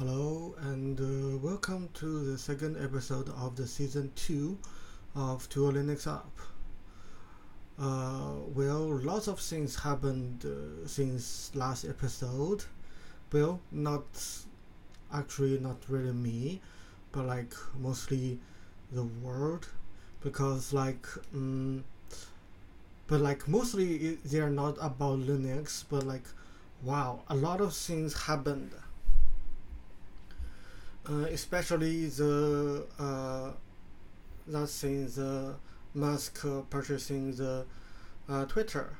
[0.00, 4.56] Hello and uh, welcome to the second episode of the season 2
[5.14, 6.38] of Tool Linux Up.
[7.78, 12.64] Uh, well, lots of things happened uh, since last episode.
[13.30, 14.06] Well, not
[15.12, 16.62] actually not really me,
[17.12, 18.38] but like mostly
[18.92, 19.68] the world
[20.22, 21.84] because like um,
[23.06, 26.24] but like mostly they are not about Linux, but like
[26.82, 28.70] wow, a lot of things happened
[31.08, 33.50] uh, especially the uh,
[34.46, 35.54] that since the
[35.94, 37.64] Musk purchasing the
[38.28, 38.96] uh, Twitter.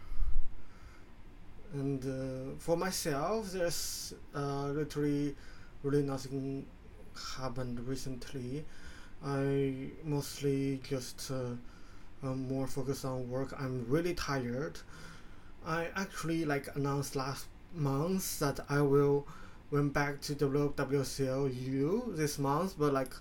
[1.73, 5.37] And uh, for myself, there's uh, literally
[5.83, 6.67] really nothing
[7.37, 8.65] happened recently.
[9.25, 13.55] I mostly just uh, more focused on work.
[13.59, 14.81] I'm really tired.
[15.65, 19.29] I actually like announced last month that I will
[19.71, 23.15] went back to WCLU this month, but like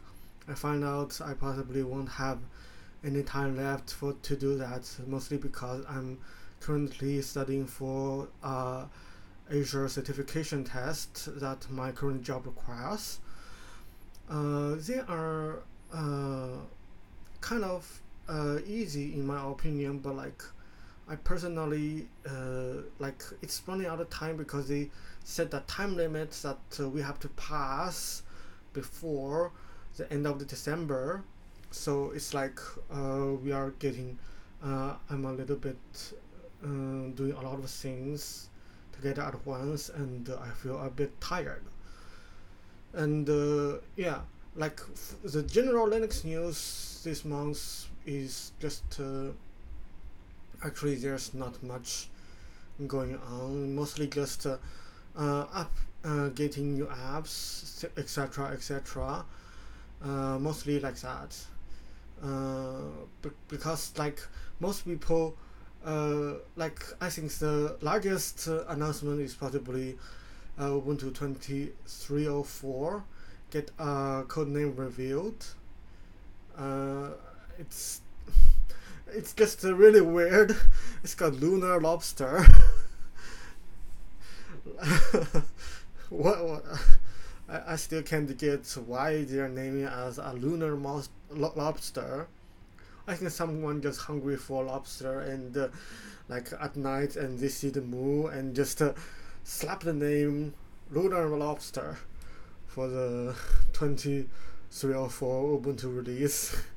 [0.47, 2.39] I find out I possibly won't have
[3.03, 6.19] any time left for to do that, mostly because I'm
[6.59, 8.85] currently studying for uh,
[9.51, 13.19] Azure certification test that my current job requires.
[14.29, 16.57] Uh, they are uh,
[17.41, 20.43] kind of uh, easy in my opinion, but like
[21.07, 24.89] I personally uh, like it's running out of time because they
[25.29, 28.23] set the time limit that uh, we have to pass
[28.73, 29.51] before
[29.95, 31.23] the end of the December.
[31.69, 32.59] So it's like
[32.91, 34.17] uh, we are getting.
[34.63, 35.77] Uh, I'm a little bit
[36.63, 38.49] uh, doing a lot of things
[38.91, 41.63] together at once, and I feel a bit tired.
[42.93, 44.21] And uh, yeah,
[44.55, 48.99] like f- the general Linux news this month is just
[50.65, 52.09] actually there's not much
[52.87, 54.47] going on mostly just
[55.17, 55.71] uh, up
[56.03, 59.25] uh, getting new apps etc etc
[60.03, 61.35] uh, mostly like that
[62.23, 64.21] uh, because like
[64.59, 65.35] most people
[65.85, 69.97] uh, like I think the largest announcement is probably
[70.57, 73.03] uh, Ubuntu 2304
[73.51, 75.45] get a code name revealed
[76.59, 77.09] uh,
[77.57, 78.01] it's
[79.07, 80.55] it's just really weird.
[81.03, 82.45] It's got lunar lobster.
[86.09, 86.65] what, what
[87.49, 91.03] I, I still can't get why they're naming as a lunar lo-
[91.55, 92.27] lobster.
[93.07, 95.67] I think someone just hungry for lobster and uh,
[96.27, 98.93] like at night and they see the moon and just uh,
[99.43, 100.53] slap the name
[100.91, 101.97] lunar lobster
[102.67, 103.35] for the
[103.73, 106.55] 2304 Ubuntu release.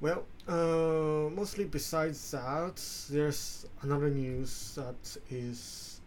[0.00, 6.00] Well, uh, mostly besides that, there's another news that is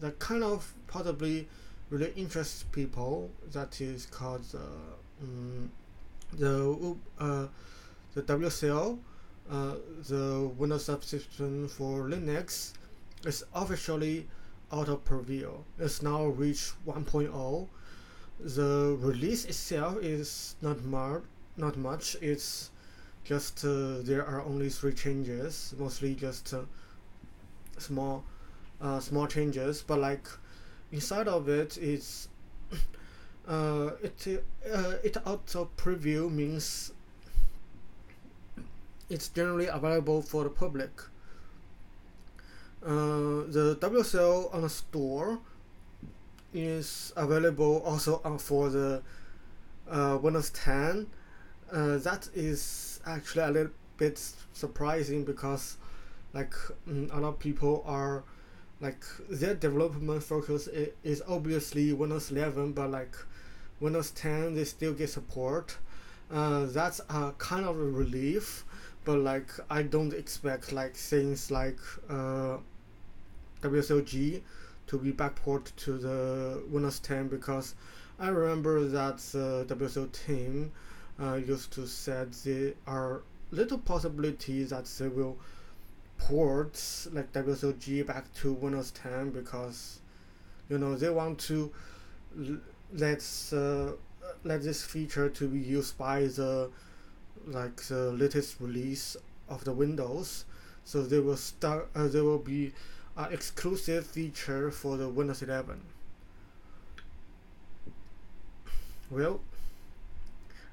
[0.00, 1.48] that kind of possibly
[1.90, 3.30] really interests people.
[3.52, 5.70] That is called uh, um,
[6.32, 7.46] the uh,
[8.14, 8.98] the WSL,
[9.50, 9.74] uh,
[10.08, 12.72] the Windows subsystem for Linux,
[13.24, 14.28] is officially
[14.72, 15.50] out of preview.
[15.78, 17.68] It's now reached 1.0.
[18.38, 21.22] The release itself is not much
[21.56, 22.16] not much.
[22.20, 22.70] It's
[23.24, 26.60] just uh, there are only three changes, mostly just uh,
[27.78, 28.24] small,
[28.80, 29.82] uh, small changes.
[29.82, 30.26] But like
[30.92, 32.28] inside of it, it's
[33.48, 36.92] uh, it uh, it auto preview means
[39.08, 40.90] it's generally available for the public.
[42.82, 45.38] Uh, the WSL on the store
[46.54, 49.02] is available also on for the
[49.90, 51.06] uh, Windows 10
[51.72, 54.18] uh, that is actually a little bit
[54.52, 55.76] surprising because
[56.32, 56.54] like
[56.88, 58.22] mm, a lot of people are
[58.80, 60.68] like their development focus
[61.04, 63.14] is, obviously Windows 11 but like
[63.78, 65.76] Windows 10 they still get support.
[66.30, 68.64] Uh, that's a kind of a relief
[69.04, 71.78] but like I don't expect like things like
[72.08, 72.58] uh,
[73.62, 77.74] to be backport to the Windows 10 because
[78.18, 80.72] I remember that the WSL team
[81.20, 85.36] uh, used to said there are little possibilities that they will
[86.18, 86.74] port
[87.12, 90.00] like WSLG back to Windows 10 because
[90.68, 91.72] you know they want to
[92.92, 93.92] let uh,
[94.44, 96.70] let this feature to be used by the
[97.46, 99.16] like the latest release
[99.48, 100.44] of the Windows.
[100.84, 102.72] So they will start uh, there will be
[103.16, 105.80] an exclusive feature for the Windows 11
[109.10, 109.40] well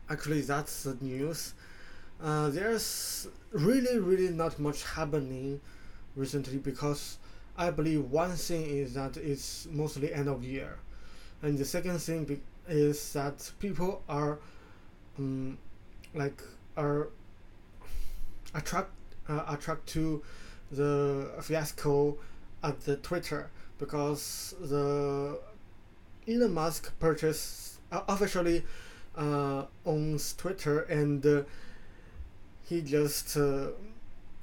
[0.09, 1.53] actually that's the news.
[2.21, 5.59] Uh, there's really really not much happening
[6.15, 7.17] recently because
[7.57, 10.77] I believe one thing is that it's mostly end of year,
[11.41, 14.39] and the second thing be- is that people are,
[15.17, 15.57] um,
[16.13, 16.41] like
[16.75, 17.09] are
[18.53, 18.89] attract
[19.29, 20.21] uh, attract to
[20.71, 22.17] the fiasco
[22.63, 25.39] at the Twitter because the
[26.27, 28.63] Elon Musk purchase uh, officially
[29.17, 31.43] uh, owns Twitter and uh,
[32.63, 33.67] he just uh,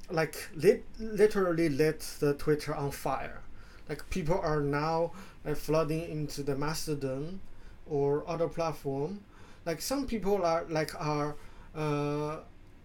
[0.09, 3.41] like lit, literally lit the Twitter on fire.
[3.89, 5.11] Like people are now
[5.45, 7.41] like flooding into the Mastodon
[7.87, 9.21] or other platform.
[9.65, 11.35] Like some people are like are
[11.75, 12.37] uh,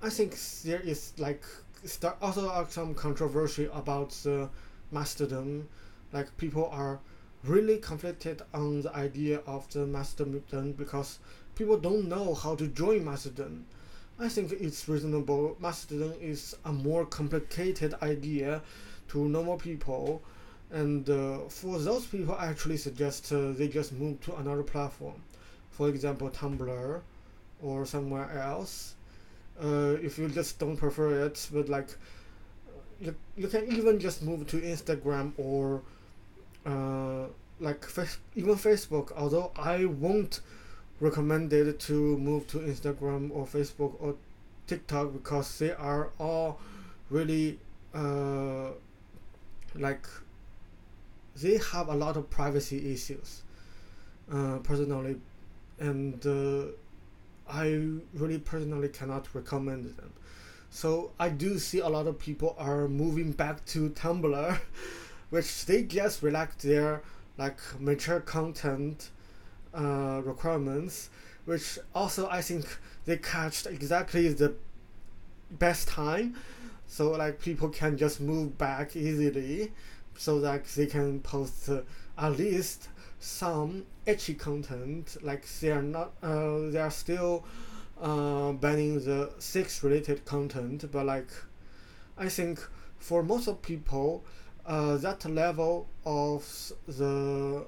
[0.02, 1.44] I think there is like
[1.84, 4.48] start also some controversy about the
[4.90, 5.68] Mastodon.
[6.12, 7.00] Like people are
[7.44, 11.18] really conflicted on the idea of the Mastodon because
[11.60, 13.66] people don't know how to join Mastodon.
[14.18, 15.58] I think it's reasonable.
[15.60, 18.62] Mastodon is a more complicated idea
[19.08, 20.22] to normal people,
[20.70, 25.20] and uh, for those people, I actually suggest uh, they just move to another platform,
[25.70, 27.00] for example, Tumblr,
[27.62, 28.94] or somewhere else.
[29.62, 31.90] Uh, if you just don't prefer it, but like,
[33.02, 35.82] you, you can even just move to Instagram or
[36.64, 37.26] uh,
[37.58, 37.84] like
[38.34, 39.12] even Facebook.
[39.14, 40.40] Although I won't
[41.00, 44.14] recommend it to move to Instagram or Facebook or
[44.66, 46.60] TikTok because they are all
[47.08, 47.58] really
[47.94, 48.68] uh,
[49.74, 50.06] like
[51.36, 53.42] they have a lot of privacy issues
[54.32, 55.16] uh, personally.
[55.78, 56.72] And uh,
[57.48, 57.80] I
[58.14, 60.12] really personally cannot recommend them.
[60.70, 64.60] So I do see a lot of people are moving back to Tumblr
[65.30, 67.02] which they just relax their
[67.38, 69.10] like mature content
[69.74, 71.10] uh, requirements,
[71.44, 72.64] which also I think
[73.04, 74.54] they catched exactly the
[75.50, 76.36] best time,
[76.86, 79.72] so like people can just move back easily,
[80.16, 81.80] so that they can post uh,
[82.18, 82.88] at least
[83.20, 85.16] some ecchi content.
[85.22, 87.44] Like they are not, uh, they are still
[88.00, 91.30] uh, banning the sex related content, but like
[92.18, 92.60] I think
[92.98, 94.24] for most of people,
[94.66, 97.64] uh, that level of the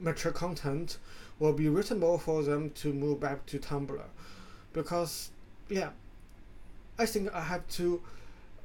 [0.00, 0.98] mature content
[1.38, 4.02] will be reasonable for them to move back to Tumblr,
[4.72, 5.30] because
[5.68, 5.90] yeah,
[6.98, 8.00] I think I have to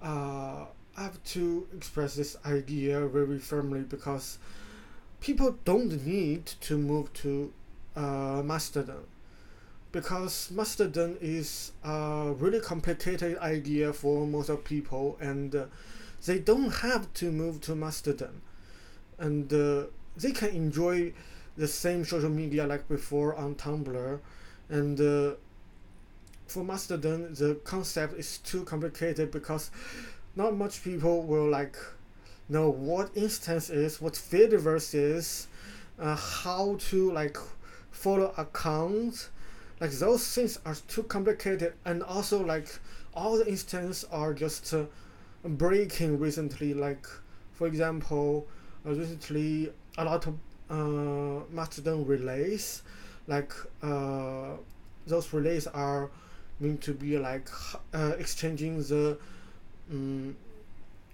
[0.02, 0.66] uh,
[0.98, 4.38] I have to express this idea very firmly because
[5.22, 7.54] people don't need to move to
[7.96, 9.06] uh, Mastodon.
[9.92, 15.66] Because Mastodon is a really complicated idea for most of people and uh,
[16.26, 18.42] they don't have to move to Mastodon.
[19.18, 21.14] And uh, they can enjoy
[21.60, 24.20] the same social media like before on Tumblr,
[24.70, 25.36] and uh,
[26.48, 29.70] for Mastodon the concept is too complicated because
[30.36, 31.76] not much people will like
[32.48, 35.48] know what instance is, what Fediverse is,
[36.00, 37.38] uh, how to like
[37.92, 39.30] follow accounts.
[39.82, 42.68] Like those things are too complicated, and also like
[43.14, 44.86] all the instances are just uh,
[45.44, 46.74] breaking recently.
[46.74, 47.06] Like
[47.52, 48.48] for example,
[48.86, 50.36] uh, recently a lot of
[50.70, 52.84] uh, Mastodon relays,
[53.28, 54.52] like uh,
[55.08, 56.10] those relays are
[56.60, 57.50] meant to be like
[57.94, 59.18] uh, exchanging the
[59.92, 60.36] um,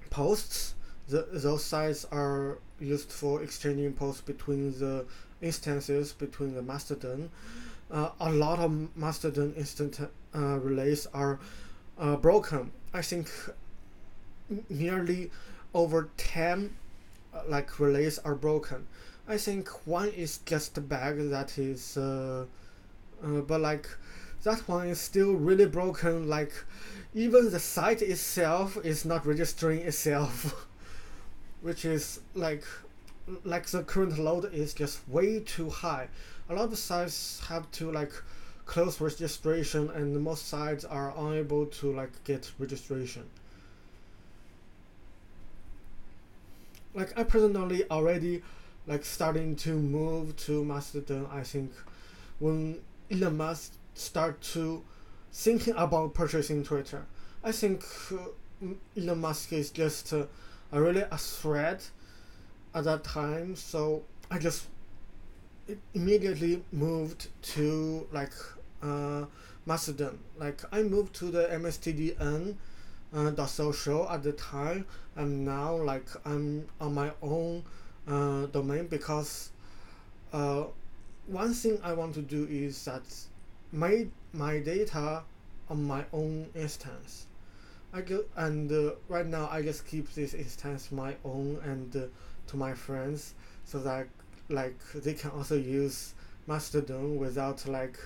[0.10, 0.76] posts.
[1.08, 5.06] The, those sites are used for exchanging posts between the
[5.42, 7.30] instances between the Mastodon.
[7.92, 10.00] Uh, a lot of Mastodon instant
[10.34, 11.40] uh, relays are
[12.00, 12.72] uh, broken.
[12.94, 13.30] I think
[14.70, 15.32] nearly
[15.74, 16.70] over 10 uh,
[17.48, 18.88] like relays are broken
[19.28, 22.46] I think one is just a bag that is, uh,
[23.24, 23.90] uh, but like
[24.44, 26.30] that one is still really broken.
[26.30, 26.54] Like
[27.16, 30.68] even the site itself is not registering itself,
[31.62, 32.64] which is like
[33.44, 36.08] like the current load is just way too high.
[36.48, 38.14] A lot of sites have to like
[38.68, 43.24] close registration, and most sites are unable to like get registration.
[46.96, 48.42] Like I personally already
[48.88, 51.28] like starting to move to Mastodon.
[51.32, 51.72] I think
[52.40, 52.80] when
[53.12, 54.84] Elon Musk start to
[55.32, 57.06] thinking about purchasing Twitter,
[57.44, 60.26] I think uh, Elon Musk is just uh,
[60.72, 61.90] a really a threat
[62.74, 63.56] at that time.
[63.56, 64.68] So I just
[65.94, 68.34] immediately moved to like
[68.82, 69.26] uh,
[69.66, 70.20] Mastodon.
[70.38, 72.56] Like I moved to the MSTDN
[73.16, 77.64] uh, dot social at the time, and now like I'm on my own
[78.08, 79.52] uh, domain because
[80.34, 80.66] uh,
[81.28, 83.04] one thing I want to do is that
[83.72, 85.24] my my data
[85.70, 87.28] on my own instance.
[87.94, 92.02] I go and uh, right now I just keep this instance my own and uh,
[92.48, 94.08] to my friends so that
[94.50, 96.14] like they can also use
[96.48, 97.98] Mastodon without like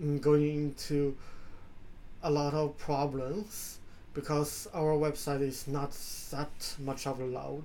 [0.00, 1.16] mm, going into
[2.22, 3.78] a lot of problems
[4.14, 5.92] because our website is not
[6.30, 7.64] that much of a load.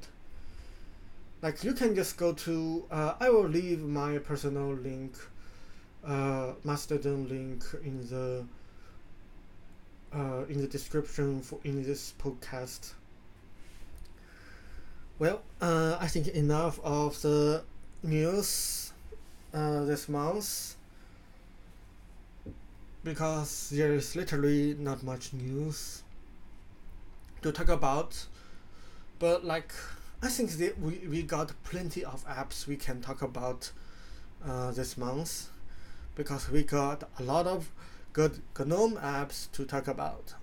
[1.41, 5.17] Like you can just go to uh, I will leave my personal link
[6.05, 8.45] uh, Mastodon link in the
[10.13, 12.93] uh, in the description for in this podcast.
[15.19, 17.63] Well, uh, I think enough of the
[18.03, 18.91] news
[19.53, 20.75] uh, this month
[23.03, 26.02] because there is literally not much news
[27.43, 28.25] to talk about.
[29.19, 29.71] But like,
[30.21, 33.71] I think that we, we got plenty of apps we can talk about
[34.45, 35.49] uh, this month
[36.15, 37.71] because we got a lot of
[38.13, 40.35] good GNOME apps to talk about.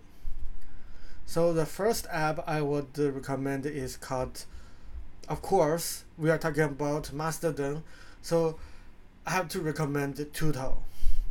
[1.27, 4.45] So the first app I would recommend is called,
[5.29, 7.85] of course, we are talking about Mastodon,
[8.21, 8.59] so
[9.25, 10.83] I have to recommend Tootle,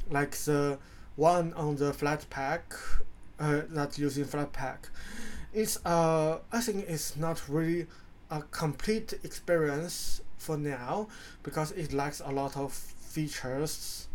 [0.10, 0.80] like the
[1.18, 2.62] one on the Flatpak,
[3.40, 4.90] uh, that's using Flatpak.
[5.54, 7.88] It's uh, I think it's not really
[8.30, 11.08] a complete experience for now
[11.44, 14.08] because it lacks a lot of features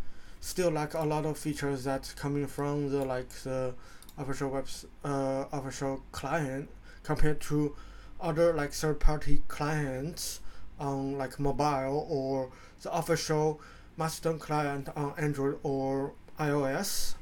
[0.44, 3.72] still like a lot of features that coming from the like the
[4.18, 6.68] official webs uh, official client
[7.02, 7.74] compared to
[8.20, 10.40] other like third party clients
[10.78, 12.50] on like mobile or
[12.82, 13.58] the official
[13.96, 17.14] Mastodon client on Android or iOS.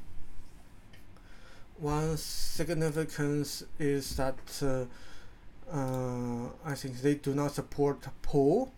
[1.83, 4.85] One significance is that uh,
[5.69, 8.71] uh, I think they do not support pull,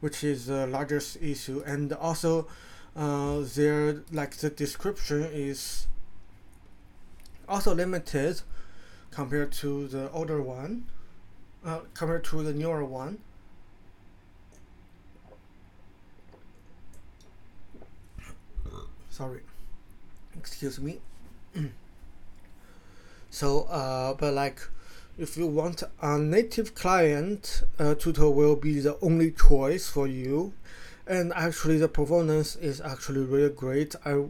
[0.00, 2.48] which is the largest issue, and also
[2.96, 5.86] uh, their like the description is
[7.48, 8.42] also limited
[9.12, 10.86] compared to the older one,
[11.64, 13.18] uh, compared to the newer one.
[19.08, 19.42] Sorry,
[20.36, 20.98] excuse me.
[23.32, 24.60] so, uh, but like,
[25.18, 30.52] if you want a native client, uh, Tootle will be the only choice for you
[31.06, 33.96] and actually the performance is actually really great.
[34.04, 34.24] I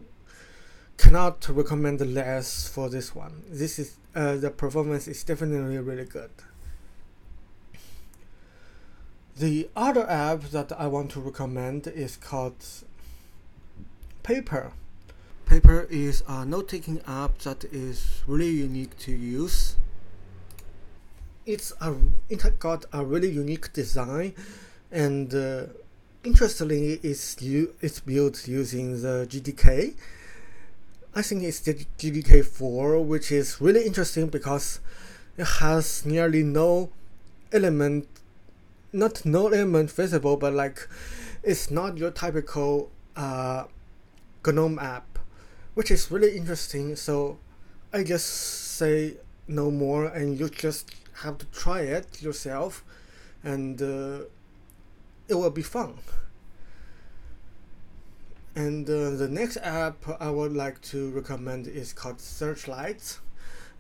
[0.97, 3.43] cannot recommend less for this one.
[3.49, 6.31] This is uh, the performance is definitely really good.
[9.37, 12.65] The other app that I want to recommend is called
[14.23, 14.73] Paper.
[15.53, 19.77] Paper is a note-taking app that is really unique to use.
[21.45, 21.95] It's a
[22.31, 24.33] it got a really unique design
[24.91, 25.65] and uh,
[26.25, 27.37] interestingly, it's
[27.83, 29.95] it's built using the GTK.
[31.15, 34.81] I think it's the GTK four, which is really interesting because
[35.37, 36.89] it has nearly no
[37.53, 38.09] element,
[38.91, 40.89] not no element visible, but like
[41.43, 43.65] it's not your typical uh,
[44.51, 45.12] GNOME app,
[45.75, 46.97] which is really interesting.
[46.97, 47.39] So
[47.93, 48.27] I just
[48.77, 49.17] say
[49.49, 50.91] no more, and you just
[51.23, 52.85] have to try it yourself,
[53.43, 53.81] and.
[53.83, 54.25] Uh,
[55.29, 55.95] it will be fun.
[58.55, 63.19] And uh, the next app I would like to recommend is called Searchlight.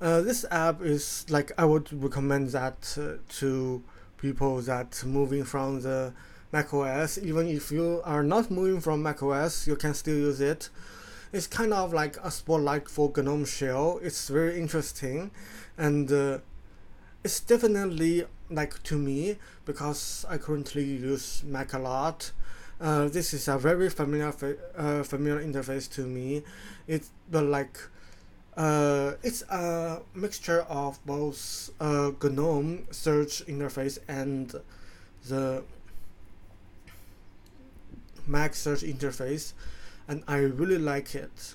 [0.01, 3.83] Uh, this app is like I would recommend that uh, to
[4.17, 6.15] people that moving from the
[6.53, 7.19] macOS.
[7.19, 10.71] Even if you are not moving from macOS, you can still use it.
[11.33, 14.01] It's kind of like a spotlight for GNOME Shell.
[14.03, 15.31] It's very interesting,
[15.79, 16.39] and uh,
[17.25, 22.33] it's definitely like to me because I currently use Mac a lot.
[22.79, 24.35] Uh, this is a very familiar
[24.77, 26.43] uh, familiar interface to me.
[26.87, 27.79] It's but like
[28.57, 34.55] uh, it's a mixture of both uh, GNOME search interface and
[35.29, 35.62] the
[38.27, 39.53] Mac search interface,
[40.09, 41.55] and I really like it.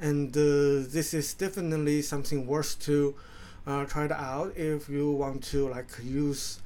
[0.00, 3.14] And uh, this is definitely something worth to
[3.66, 6.60] uh, try it out if you want to like use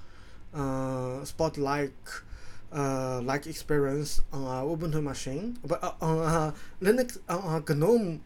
[0.55, 1.93] uh, Spotlight
[2.73, 8.21] uh, like experience on a Ubuntu machine, but uh, on a Linux on a GNOME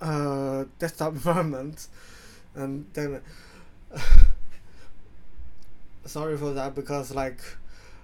[0.00, 1.88] uh, desktop environment,
[2.54, 3.20] and then
[6.06, 7.40] sorry for that because like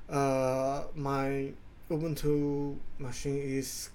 [0.09, 1.53] uh, my
[1.91, 3.91] Ubuntu machine is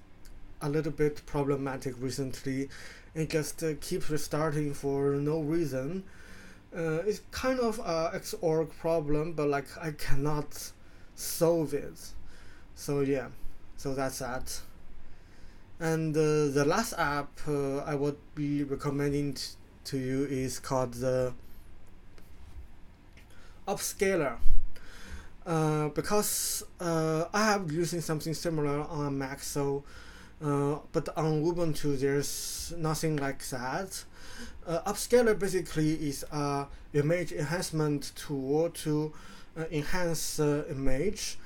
[0.62, 2.70] a little bit problematic recently
[3.16, 6.04] it just uh, keeps restarting for no reason.
[6.76, 10.72] Uh, it's kind of a Xorg problem, but like I cannot
[11.16, 11.98] solve it.
[12.76, 13.28] So yeah,
[13.78, 14.60] so that's that.
[15.80, 19.38] And uh, the last app uh, I would be recommending
[19.86, 21.34] to you is called the
[23.66, 24.38] upscaler.
[25.46, 29.84] Uh, because uh, I have using something similar on Mac, so
[30.44, 34.04] uh, but on Ubuntu there's nothing like that.
[34.68, 39.14] Uh, upscaler basically is a image enhancement tool to
[39.58, 41.38] uh, enhance the image.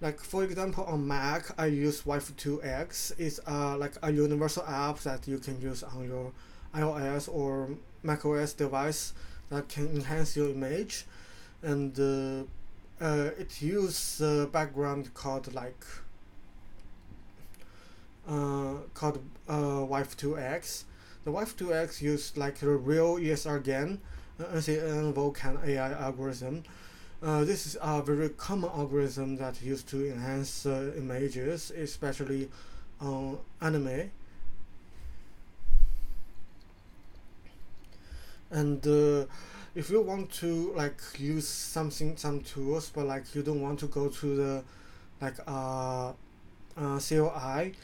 [0.00, 3.12] Like for example, on Mac, I use waifu2x.
[3.18, 6.32] It's uh, like a universal app that you can use on your
[6.74, 7.70] iOS or
[8.02, 9.14] macOS device
[9.48, 11.06] that can enhance your image,
[11.62, 15.84] and uh, uh, it uses a background called like
[18.28, 20.84] uh, called uh, waifu2x.
[21.24, 23.98] The waifu2x use like the real ESRGAN,
[24.40, 26.64] uh, NCNN Vulkan AI algorithm.
[27.22, 32.50] Uh, this is a very common algorithm that used to enhance uh, images, especially
[33.00, 34.10] on anime.
[38.50, 39.24] And uh,
[39.76, 43.86] if you want to like use something some tools but like you don't want to
[43.86, 44.64] go to the
[45.20, 46.12] like uh,
[46.76, 47.74] uh CLI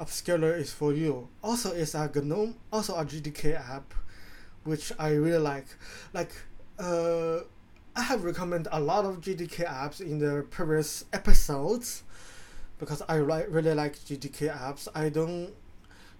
[0.00, 1.28] upscaler is for you.
[1.42, 3.94] Also it's a GNOME also a GTK app
[4.64, 5.66] which I really like.
[6.12, 6.32] Like
[6.78, 7.40] uh
[7.96, 12.04] I have recommended a lot of GTK apps in the previous episodes
[12.78, 14.86] because I li- really like GTK apps.
[14.94, 15.52] I don't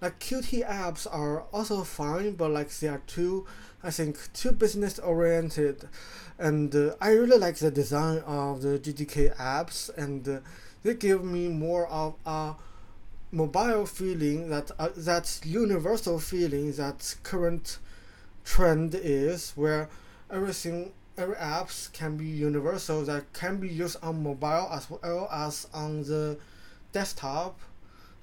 [0.01, 3.47] like Qt apps are also fine but like they are too
[3.83, 5.89] I think too business oriented,
[6.37, 10.41] and uh, I really like the design of the GTK apps, and uh,
[10.83, 12.55] they give me more of a
[13.31, 17.79] mobile feeling that uh, that universal feeling that current
[18.45, 19.89] trend is where
[20.31, 25.67] everything every apps can be universal that can be used on mobile as well as
[25.75, 26.39] on the
[26.93, 27.59] desktop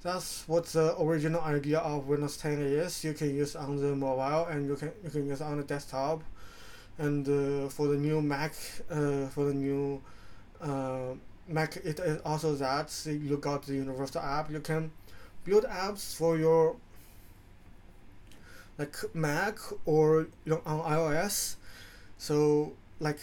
[0.06, 3.02] that's what the original idea of Windows 10 is.
[3.02, 6.22] You can use on the mobile and you can you can use on the desktop.
[6.98, 8.52] And uh, for the new Mac,
[8.88, 10.00] uh, for the new
[10.62, 11.14] uh,
[11.48, 14.50] Mac, it is also that so you got the universal app.
[14.50, 14.90] You can
[15.44, 16.76] build apps for your
[18.78, 21.56] like Mac or you know, on iOS.
[22.18, 23.20] So like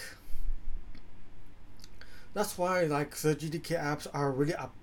[2.34, 4.74] that's why like the GTK apps are really up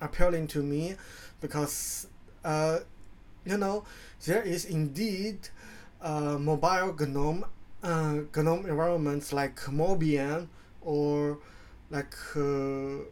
[0.00, 0.94] appealing to me
[1.40, 2.06] because
[2.44, 2.80] uh,
[3.44, 3.84] you know
[4.24, 5.48] there is indeed
[6.02, 7.44] uh, mobile GNOME
[7.82, 10.48] uh, GNOME environments like Mobian
[10.82, 11.38] or
[11.90, 13.04] like uh,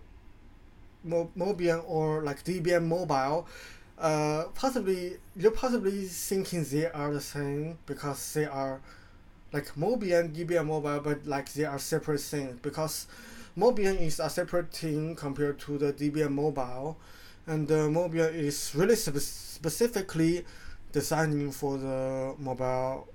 [1.04, 3.46] Mo- Mobian or like Debian Mobile.
[3.98, 8.80] Uh, possibly you're possibly thinking they are the same because they are
[9.52, 13.06] like Mobian, Debian Mobile, but like they are separate things because
[13.58, 16.96] Mobian is a separate thing compared to the Debian Mobile
[17.46, 20.44] and uh, Mobian is really spe- specifically
[20.92, 23.08] designing for the mobile,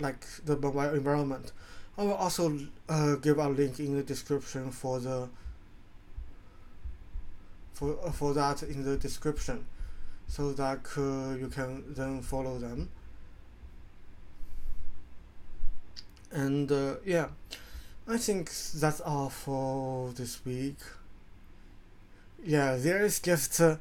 [0.00, 1.52] like the mobile environment.
[1.98, 5.28] I will also uh, give a link in the description for the
[7.72, 9.66] for uh, for that in the description,
[10.26, 12.90] so that uh, you can then follow them.
[16.30, 17.28] And uh, yeah,
[18.06, 20.76] I think that's all for this week
[22.46, 23.76] yeah, there is just uh,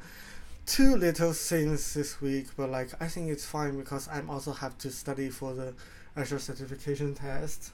[0.65, 4.77] two little things this week, but like I think it's fine because I'm also have
[4.79, 5.73] to study for the
[6.15, 7.71] Azure certification test.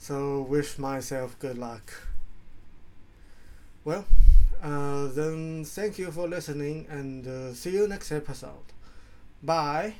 [0.00, 1.92] So wish myself good luck.
[3.84, 4.06] Well,
[4.62, 8.72] uh, then thank you for listening and uh, see you next episode.
[9.42, 9.94] Bye.